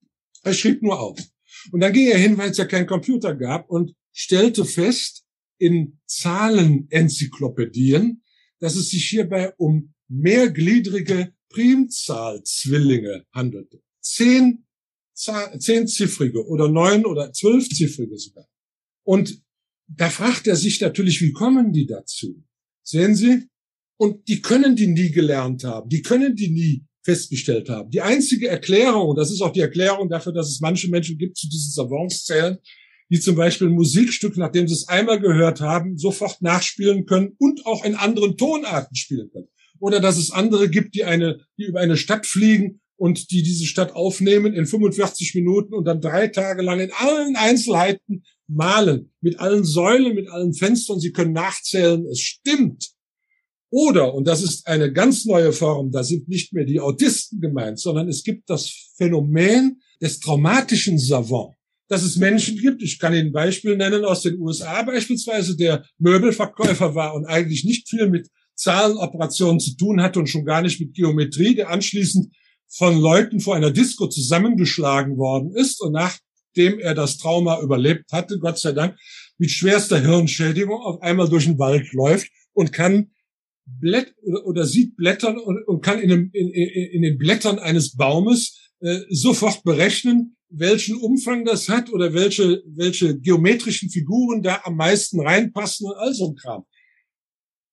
[0.43, 1.19] Er schrieb nur auf.
[1.71, 5.25] Und dann ging er hin, weil es ja keinen Computer gab und stellte fest
[5.59, 8.23] in Zahlenenzyklopädien,
[8.59, 13.83] dass es sich hierbei um mehrgliedrige Primzahlzwillinge handelte.
[14.01, 14.65] Zehn,
[15.13, 18.47] zehnziffrige oder neun oder zwölfziffrige sogar.
[19.03, 19.43] Und
[19.87, 22.43] da fragt er sich natürlich, wie kommen die dazu?
[22.83, 23.47] Sehen Sie?
[23.97, 25.89] Und die können die nie gelernt haben.
[25.89, 27.89] Die können die nie festgestellt haben.
[27.89, 31.37] Die einzige Erklärung, und das ist auch die Erklärung dafür, dass es manche Menschen gibt
[31.37, 32.57] zu diesen Savants zählen,
[33.09, 37.65] die zum Beispiel ein Musikstück, nachdem sie es einmal gehört haben, sofort nachspielen können und
[37.65, 39.47] auch in anderen Tonarten spielen können
[39.79, 43.65] oder dass es andere gibt, die eine, die über eine Stadt fliegen und die diese
[43.65, 49.39] Stadt aufnehmen in 45 Minuten und dann drei Tage lang in allen Einzelheiten malen, mit
[49.39, 50.99] allen Säulen, mit allen Fenstern.
[50.99, 52.91] Sie können nachzählen, es stimmt.
[53.71, 57.79] Oder, und das ist eine ganz neue Form, da sind nicht mehr die Autisten gemeint,
[57.79, 61.55] sondern es gibt das Phänomen des traumatischen Savant
[61.89, 62.81] dass es Menschen gibt.
[62.81, 67.65] Ich kann Ihnen ein Beispiel nennen aus den USA beispielsweise, der Möbelverkäufer war und eigentlich
[67.65, 72.33] nicht viel mit Zahlenoperationen zu tun hatte und schon gar nicht mit Geometrie, der anschließend
[72.67, 78.37] von Leuten vor einer Disco zusammengeschlagen worden ist und nachdem er das Trauma überlebt hatte,
[78.37, 78.95] Gott sei Dank,
[79.39, 83.11] mit schwerster Hirnschädigung auf einmal durch den Wald läuft und kann
[83.65, 87.95] Blätt oder, oder sieht Blättern und, und kann in, dem, in, in, den Blättern eines
[87.95, 94.75] Baumes äh, sofort berechnen, welchen Umfang das hat oder welche, welche geometrischen Figuren da am
[94.75, 96.65] meisten reinpassen und all so ein Kram.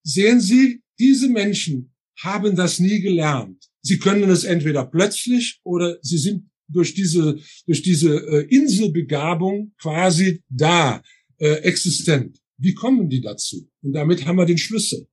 [0.03, 3.69] Sehen Sie, diese Menschen haben das nie gelernt.
[3.83, 10.43] Sie können es entweder plötzlich oder sie sind durch diese, durch diese äh, Inselbegabung quasi
[10.49, 11.03] da,
[11.39, 12.41] äh, existent.
[12.57, 13.71] Wie kommen die dazu?
[13.83, 15.07] Und damit haben wir den Schlüssel.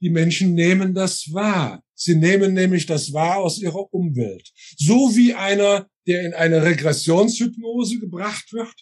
[0.00, 1.81] Die Menschen nehmen das wahr.
[1.94, 4.50] Sie nehmen nämlich das wahr aus ihrer Umwelt.
[4.76, 8.74] So wie einer, der in eine Regressionshypnose gebracht wird,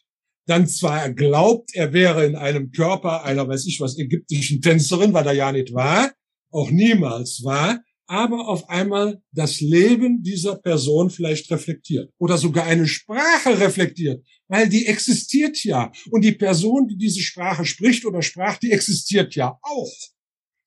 [0.46, 5.26] dann zwar glaubt, er wäre in einem Körper einer, weiß ich was, ägyptischen Tänzerin, weil
[5.26, 6.12] er ja nicht war,
[6.50, 12.88] auch niemals war, aber auf einmal das Leben dieser Person vielleicht reflektiert oder sogar eine
[12.88, 15.92] Sprache reflektiert, weil die existiert ja.
[16.10, 19.92] Und die Person, die diese Sprache spricht oder sprach, die existiert ja auch.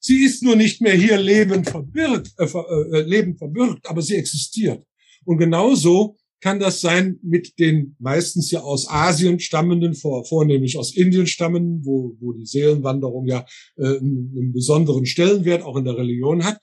[0.06, 4.84] Sie ist nur nicht mehr hier lebend verbirgt, äh, äh, lebend verbirgt, aber sie existiert.
[5.24, 10.94] Und genauso kann das sein mit den meistens ja aus Asien stammenden, vor, vornehmlich aus
[10.94, 13.46] Indien stammenden, wo, wo die Seelenwanderung ja
[13.78, 16.60] äh, einen, einen besonderen Stellenwert auch in der Religion hat,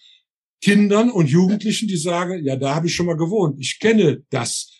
[0.61, 4.71] Kindern und Jugendlichen, die sagen, ja, da habe ich schon mal gewohnt, ich kenne das.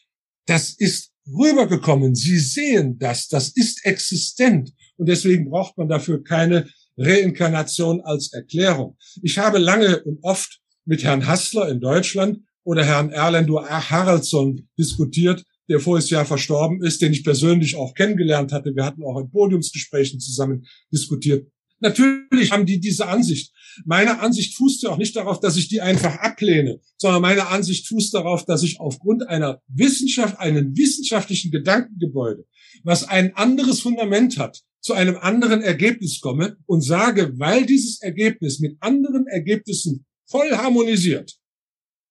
[0.45, 4.75] Das ist rübergekommen, sie sehen das, das ist existent.
[4.99, 8.97] Und deswegen braucht man dafür keine Reinkarnation als Erklärung.
[9.23, 15.45] Ich habe lange und oft mit Herrn Hassler in Deutschland oder Herrn Erlendur Haraldsson diskutiert,
[15.69, 18.75] der voriges Jahr verstorben ist, den ich persönlich auch kennengelernt hatte.
[18.75, 21.47] Wir hatten auch in Podiumsgesprächen zusammen diskutiert.
[21.81, 23.53] Natürlich haben die diese Ansicht.
[23.85, 27.89] Meine Ansicht fußt ja auch nicht darauf, dass ich die einfach ablehne, sondern meine Ansicht
[27.89, 32.45] fußt darauf, dass ich aufgrund einer Wissenschaft, einen wissenschaftlichen Gedankengebäude,
[32.83, 38.61] was ein anderes Fundament hat, zu einem anderen Ergebnis komme und sage, weil dieses Ergebnis
[38.61, 41.37] mit anderen Ergebnissen voll harmonisiert,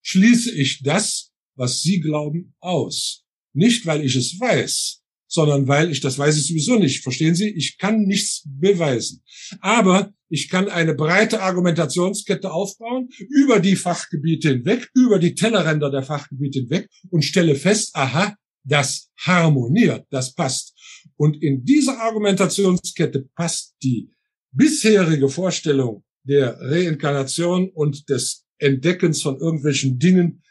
[0.02, 3.24] schließe ich das, was Sie glauben, aus.
[3.54, 7.02] Nicht, weil ich es weiß, sondern weil ich, das weiß ich sowieso nicht.
[7.02, 7.50] Verstehen Sie?
[7.50, 9.24] Ich kann nichts beweisen.
[9.62, 16.04] Aber ich kann eine breite Argumentationskette aufbauen, über die Fachgebiete hinweg, über die Tellerränder der
[16.04, 20.76] Fachgebiete hinweg und stelle fest, aha, das harmoniert, das passt.
[21.16, 24.12] Und in dieser Argumentationskette passt die
[24.52, 30.44] bisherige Vorstellung der Reinkarnation und des Entdeckens von irgendwelchen Dingen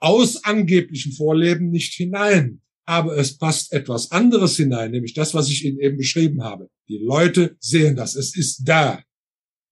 [0.00, 2.60] aus angeblichen Vorleben nicht hinein.
[2.84, 6.68] Aber es passt etwas anderes hinein, nämlich das, was ich Ihnen eben beschrieben habe.
[6.88, 9.02] Die Leute sehen das, es ist da.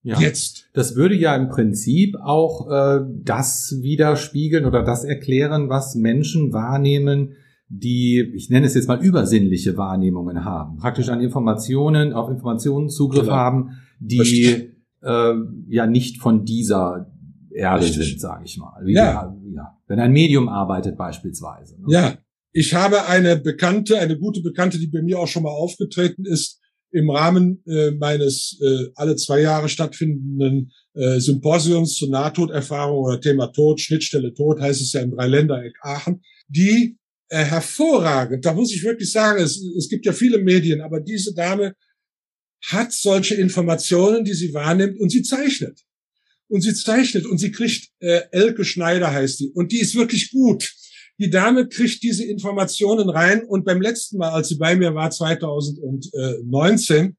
[0.02, 0.20] Ja.
[0.20, 0.68] Jetzt.
[0.72, 7.36] Das würde ja im Prinzip auch äh, das widerspiegeln oder das erklären, was Menschen wahrnehmen,
[7.68, 13.22] die, ich nenne es jetzt mal übersinnliche Wahrnehmungen haben, praktisch an Informationen, auf Informationen Zugriff
[13.22, 13.34] genau.
[13.34, 14.70] haben, die
[15.02, 15.34] äh,
[15.68, 17.10] ja nicht von dieser
[17.52, 18.08] Erde Richtig.
[18.08, 18.84] sind, sage ich mal.
[18.84, 19.34] Wie ja.
[19.44, 19.78] Der, ja.
[19.86, 21.80] Wenn ein Medium arbeitet beispielsweise.
[21.80, 21.86] Ne?
[21.88, 22.18] Ja,
[22.52, 26.60] ich habe eine Bekannte, eine gute Bekannte, die bei mir auch schon mal aufgetreten ist,
[26.92, 33.48] im Rahmen äh, meines äh, alle zwei Jahre stattfindenden äh, Symposiums zur Nahtoderfahrung oder Thema
[33.48, 36.96] Tod, Schnittstelle Tod heißt es ja im Dreiländereck Aachen, die
[37.28, 41.34] äh, hervorragend, da muss ich wirklich sagen, es, es gibt ja viele Medien, aber diese
[41.34, 41.74] Dame
[42.66, 45.80] hat solche Informationen, die sie wahrnimmt und sie zeichnet.
[46.48, 50.30] Und sie zeichnet und sie kriegt, äh, Elke Schneider heißt die, und die ist wirklich
[50.30, 50.72] gut.
[51.18, 55.10] Die Dame kriegt diese Informationen rein und beim letzten Mal, als sie bei mir war,
[55.10, 57.16] 2019,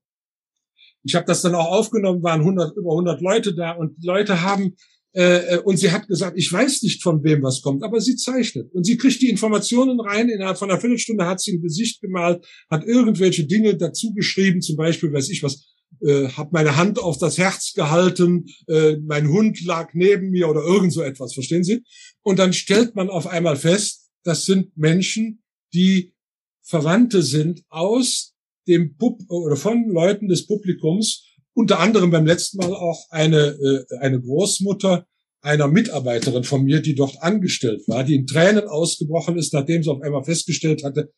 [1.04, 4.42] ich habe das dann auch aufgenommen, waren 100, über 100 Leute da und die Leute
[4.42, 4.76] haben
[5.18, 8.16] äh, äh, und sie hat gesagt, ich weiß nicht, von wem was kommt, aber sie
[8.16, 8.72] zeichnet.
[8.72, 10.30] Und sie kriegt die Informationen rein.
[10.30, 14.76] Innerhalb von einer Viertelstunde hat sie ein Gesicht gemalt, hat irgendwelche Dinge dazu geschrieben, zum
[14.76, 19.60] Beispiel, weiß ich was, äh, habe meine Hand auf das Herz gehalten, äh, mein Hund
[19.66, 21.82] lag neben mir oder irgend so etwas, verstehen Sie?
[22.22, 25.42] Und dann stellt man auf einmal fest, das sind Menschen,
[25.74, 26.14] die
[26.62, 28.36] Verwandte sind aus
[28.68, 31.26] dem Pub oder von Leuten des Publikums,
[31.58, 35.08] unter anderem beim letzten Mal auch eine, äh, eine Großmutter
[35.42, 39.90] einer Mitarbeiterin von mir, die dort angestellt war, die in Tränen ausgebrochen ist, nachdem sie
[39.90, 41.12] auf einmal festgestellt hatte,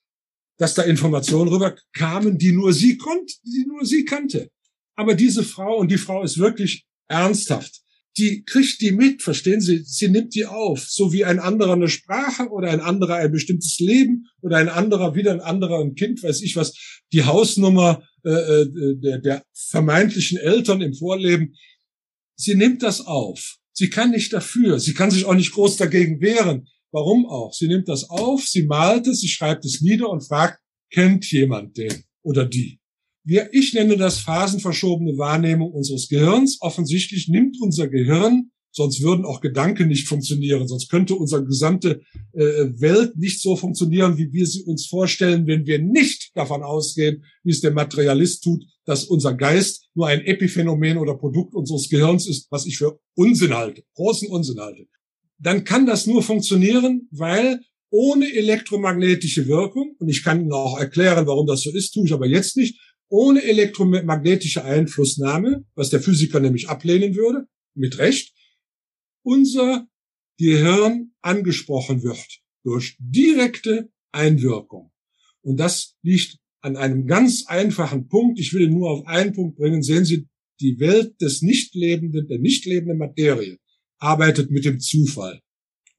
[0.57, 4.49] dass da Informationen rüber kamen, die nur sie konnte, die nur sie kannte.
[4.95, 7.81] Aber diese Frau, und die Frau ist wirklich ernsthaft,
[8.17, 9.83] die kriegt die mit, verstehen Sie?
[9.83, 13.79] Sie nimmt die auf, so wie ein anderer eine Sprache oder ein anderer ein bestimmtes
[13.79, 16.73] Leben oder ein anderer wieder ein anderer ein Kind, weiß ich was,
[17.13, 21.55] die Hausnummer äh, äh, der, der vermeintlichen Eltern im Vorleben.
[22.35, 23.57] Sie nimmt das auf.
[23.71, 24.79] Sie kann nicht dafür.
[24.79, 26.67] Sie kann sich auch nicht groß dagegen wehren.
[26.91, 27.53] Warum auch?
[27.53, 30.59] Sie nimmt das auf, sie malt es, sie schreibt es nieder und fragt,
[30.91, 32.78] kennt jemand den oder die?
[33.29, 36.57] Wir, ich nenne das phasenverschobene Wahrnehmung unseres Gehirns.
[36.61, 40.67] Offensichtlich nimmt unser Gehirn Sonst würden auch Gedanken nicht funktionieren.
[40.67, 42.01] Sonst könnte unsere gesamte
[42.33, 42.41] äh,
[42.79, 47.51] Welt nicht so funktionieren, wie wir sie uns vorstellen, wenn wir nicht davon ausgehen, wie
[47.51, 52.47] es der Materialist tut, dass unser Geist nur ein Epiphänomen oder Produkt unseres Gehirns ist,
[52.51, 54.85] was ich für Unsinn halte, großen Unsinn halte.
[55.39, 57.61] Dann kann das nur funktionieren, weil
[57.91, 62.13] ohne elektromagnetische Wirkung, und ich kann Ihnen auch erklären, warum das so ist, tue ich
[62.13, 68.33] aber jetzt nicht, ohne elektromagnetische Einflussnahme, was der Physiker nämlich ablehnen würde, mit Recht,
[69.23, 69.87] unser
[70.37, 74.91] Gehirn angesprochen wird durch direkte Einwirkung.
[75.41, 78.39] Und das liegt an einem ganz einfachen Punkt.
[78.39, 79.81] Ich will nur auf einen Punkt bringen.
[79.81, 80.27] Sehen Sie,
[80.59, 83.57] die Welt des Nichtlebenden, der nicht lebenden Materie
[83.97, 85.41] arbeitet mit dem Zufall.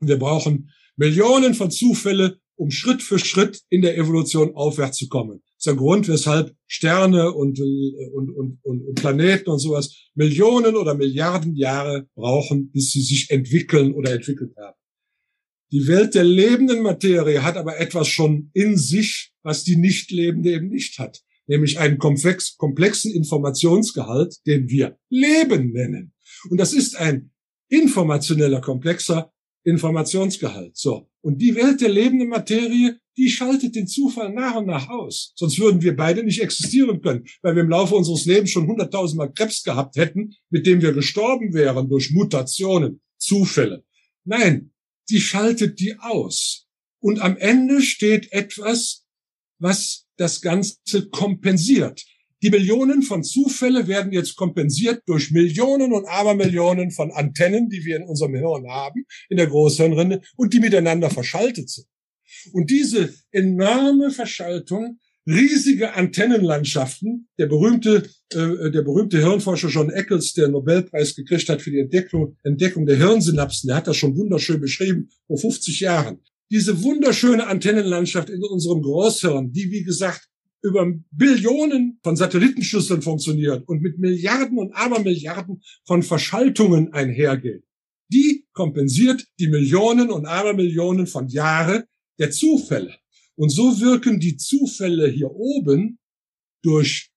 [0.00, 5.42] Wir brauchen Millionen von Zufälle, um Schritt für Schritt in der Evolution aufwärts zu kommen
[5.60, 10.74] ist der Grund, weshalb Sterne und, äh, und, und, und, und Planeten und sowas Millionen
[10.74, 14.76] oder Milliarden Jahre brauchen, bis sie sich entwickeln oder entwickelt haben.
[15.70, 20.50] Die Welt der lebenden Materie hat aber etwas schon in sich, was die nicht lebende
[20.50, 26.14] eben nicht hat, nämlich einen komplex, komplexen Informationsgehalt, den wir Leben nennen.
[26.48, 27.32] Und das ist ein
[27.68, 29.30] informationeller, komplexer
[29.62, 30.76] Informationsgehalt.
[30.76, 31.10] So.
[31.20, 35.32] Und die Welt der lebenden Materie die schaltet den Zufall nach und nach aus.
[35.36, 39.32] Sonst würden wir beide nicht existieren können, weil wir im Laufe unseres Lebens schon hunderttausendmal
[39.34, 43.84] Krebs gehabt hätten, mit dem wir gestorben wären durch Mutationen, Zufälle.
[44.24, 44.72] Nein,
[45.10, 46.66] die schaltet die aus.
[46.98, 49.04] Und am Ende steht etwas,
[49.58, 52.02] was das Ganze kompensiert.
[52.42, 57.96] Die Millionen von Zufälle werden jetzt kompensiert durch Millionen und Abermillionen von Antennen, die wir
[57.96, 61.86] in unserem Hirn haben, in der Großhirnrinde, und die miteinander verschaltet sind.
[62.52, 70.48] Und diese enorme Verschaltung, riesige Antennenlandschaften, der berühmte, äh, der berühmte Hirnforscher John Eccles, der
[70.48, 75.08] Nobelpreis gekriegt hat für die Entdeckung, Entdeckung der Hirnsynapsen, der hat das schon wunderschön beschrieben,
[75.26, 76.20] vor 50 Jahren.
[76.50, 80.26] Diese wunderschöne Antennenlandschaft in unserem Großhirn, die, wie gesagt,
[80.62, 87.64] über Billionen von Satellitenschlüsseln funktioniert und mit Milliarden und Abermilliarden von Verschaltungen einhergeht,
[88.12, 91.86] die kompensiert die Millionen und Abermillionen von Jahre,
[92.20, 92.94] der Zufälle.
[93.34, 95.98] Und so wirken die Zufälle hier oben
[96.62, 97.10] durch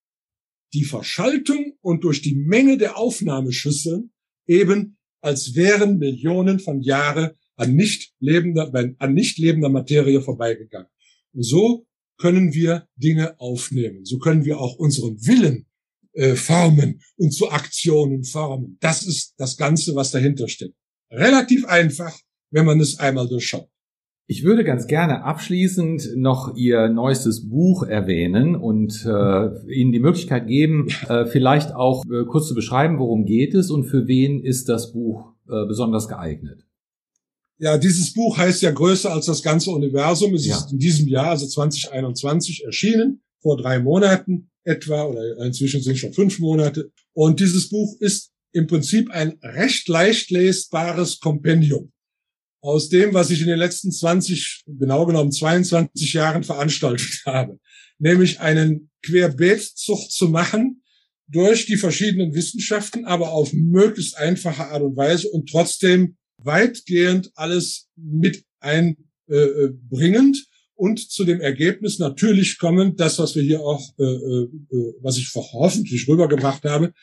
[0.72, 4.10] die Verschaltung und durch die Menge der Aufnahmeschüsseln
[4.46, 10.88] eben als wären Millionen von Jahre an nicht lebender, an nicht lebender Materie vorbeigegangen.
[11.32, 11.86] Und so
[12.18, 14.04] können wir Dinge aufnehmen.
[14.04, 15.66] So können wir auch unseren Willen
[16.12, 18.76] äh, formen und zu Aktionen formen.
[18.80, 20.74] Das ist das Ganze, was dahinter steht.
[21.10, 22.18] Relativ einfach,
[22.50, 23.68] wenn man es einmal durchschaut.
[24.26, 30.46] Ich würde ganz gerne abschließend noch Ihr neuestes Buch erwähnen und äh, Ihnen die Möglichkeit
[30.46, 34.70] geben, äh, vielleicht auch äh, kurz zu beschreiben, worum geht es und für wen ist
[34.70, 36.66] das Buch äh, besonders geeignet.
[37.58, 40.34] Ja, dieses Buch heißt ja größer als das ganze Universum.
[40.34, 40.56] Es ja.
[40.56, 44.50] ist in diesem Jahr, also 2021, erschienen, vor drei Monaten.
[44.64, 46.90] etwa, oder inzwischen sind schon fünf Monate.
[47.12, 51.92] Und dieses Buch ist im Prinzip ein recht leicht lesbares Kompendium
[52.64, 57.58] aus dem, was ich in den letzten 20, genau genommen 22 Jahren veranstaltet habe.
[57.98, 60.82] Nämlich einen Querbeetzucht zu machen
[61.28, 67.88] durch die verschiedenen Wissenschaften, aber auf möglichst einfache Art und Weise und trotzdem weitgehend alles
[67.96, 74.04] mit einbringend äh, und zu dem Ergebnis natürlich kommend, das, was wir hier auch, äh,
[74.04, 74.48] äh,
[75.02, 76.94] was ich hoffentlich rübergebracht habe,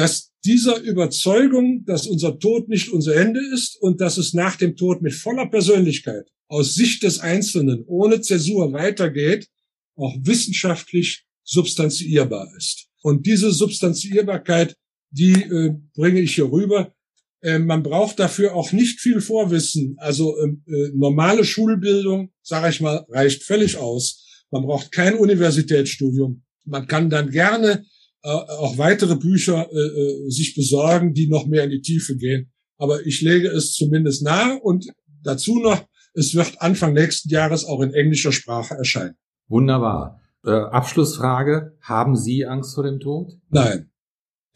[0.00, 4.74] dass dieser Überzeugung, dass unser Tod nicht unser Ende ist und dass es nach dem
[4.74, 9.48] Tod mit voller Persönlichkeit aus Sicht des Einzelnen ohne Zäsur weitergeht,
[9.96, 12.86] auch wissenschaftlich substanzierbar ist.
[13.02, 14.74] Und diese Substanzierbarkeit,
[15.10, 16.94] die äh, bringe ich hier rüber.
[17.42, 19.96] Äh, man braucht dafür auch nicht viel Vorwissen.
[19.98, 24.44] Also ähm, äh, normale Schulbildung, sage ich mal, reicht völlig aus.
[24.50, 26.42] Man braucht kein Universitätsstudium.
[26.64, 27.84] Man kann dann gerne
[28.28, 32.52] auch weitere Bücher äh, äh, sich besorgen, die noch mehr in die Tiefe gehen.
[32.76, 34.86] Aber ich lege es zumindest nahe und
[35.22, 39.16] dazu noch, es wird Anfang nächsten Jahres auch in englischer Sprache erscheinen.
[39.48, 40.20] Wunderbar.
[40.44, 41.76] Äh, Abschlussfrage.
[41.82, 43.38] Haben Sie Angst vor dem Tod?
[43.50, 43.90] Nein,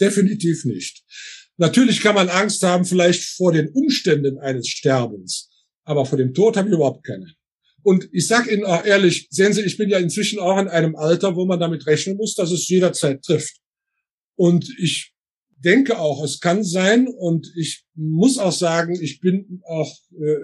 [0.00, 1.04] definitiv nicht.
[1.56, 5.50] Natürlich kann man Angst haben, vielleicht vor den Umständen eines Sterbens.
[5.84, 7.26] Aber vor dem Tod habe ich überhaupt keine.
[7.84, 10.96] Und ich sage Ihnen auch ehrlich, sehen Sie, ich bin ja inzwischen auch in einem
[10.96, 13.58] Alter, wo man damit rechnen muss, dass es jederzeit trifft.
[14.36, 15.12] Und ich
[15.64, 20.36] denke auch, es kann sein und ich muss auch sagen, ich bin auch äh,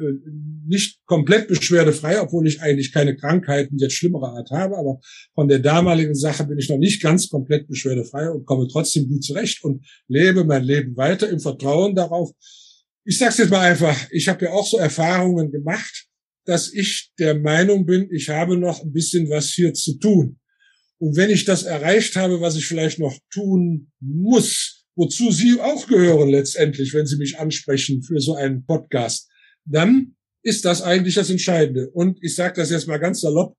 [0.67, 5.01] nicht komplett beschwerdefrei, obwohl ich eigentlich keine Krankheiten jetzt schlimmerer Art habe, aber
[5.35, 9.25] von der damaligen Sache bin ich noch nicht ganz komplett beschwerdefrei und komme trotzdem gut
[9.25, 12.31] zurecht und lebe mein Leben weiter im Vertrauen darauf.
[13.05, 16.10] Ich sage es jetzt mal einfach, ich habe ja auch so Erfahrungen gemacht
[16.51, 20.41] dass ich der Meinung bin, ich habe noch ein bisschen was hier zu tun.
[20.99, 25.87] Und wenn ich das erreicht habe, was ich vielleicht noch tun muss, wozu Sie auch
[25.87, 29.31] gehören letztendlich, wenn Sie mich ansprechen für so einen Podcast,
[29.65, 31.89] dann ist das eigentlich das Entscheidende.
[31.91, 33.57] Und ich sage das jetzt mal ganz salopp,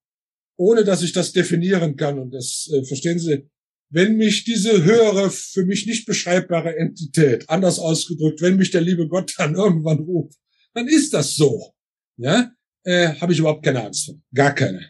[0.57, 2.19] ohne dass ich das definieren kann.
[2.19, 3.47] Und das äh, verstehen Sie,
[3.89, 9.07] wenn mich diese höhere, für mich nicht beschreibbare Entität, anders ausgedrückt, wenn mich der liebe
[9.07, 10.37] Gott dann irgendwann ruft,
[10.73, 11.73] dann ist das so.
[12.17, 12.51] Ja,
[12.83, 14.15] äh, habe ich überhaupt keine Angst vor.
[14.33, 14.81] Gar keine.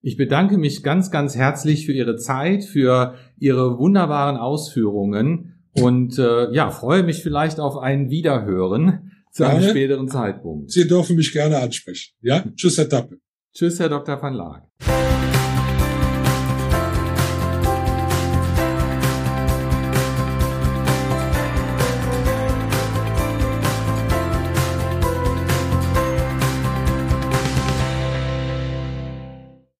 [0.00, 6.52] Ich bedanke mich ganz, ganz herzlich für Ihre Zeit, für Ihre wunderbaren Ausführungen und äh,
[6.52, 9.58] ja, freue mich vielleicht auf ein Wiederhören zu gerne.
[9.58, 10.70] einem späteren Zeitpunkt.
[10.70, 12.14] Sie dürfen mich gerne ansprechen.
[12.20, 13.18] Ja, tschüss, Herr Tappe.
[13.54, 14.20] Tschüss, Herr Dr.
[14.20, 14.62] van Laak.